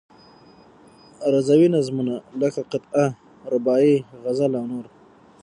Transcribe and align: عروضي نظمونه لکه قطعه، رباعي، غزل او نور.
عروضي 1.25 1.67
نظمونه 1.75 2.15
لکه 2.41 2.61
قطعه، 2.71 3.07
رباعي، 3.53 3.95
غزل 4.23 4.51
او 4.59 4.65
نور. 4.71 4.85